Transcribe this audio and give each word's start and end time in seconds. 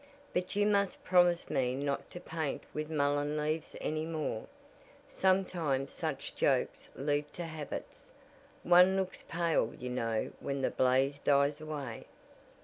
"But 0.33 0.55
you 0.55 0.65
must 0.65 1.03
promise 1.03 1.51
me 1.51 1.75
not 1.75 2.09
to 2.09 2.19
paint 2.19 2.63
with 2.73 2.89
mullen 2.89 3.37
leaves 3.37 3.75
any 3.79 4.03
more. 4.03 4.47
Sometimes 5.07 5.91
such 5.91 6.35
jokes 6.35 6.89
lead 6.95 7.31
to 7.33 7.45
habits 7.45 8.11
one 8.63 8.95
looks 8.97 9.21
pale 9.21 9.75
you 9.77 9.89
know 9.91 10.31
when 10.39 10.63
the 10.63 10.71
blaze 10.71 11.19
dies 11.19 11.61
away." 11.61 12.07